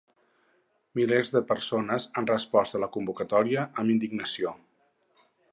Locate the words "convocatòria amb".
2.97-3.97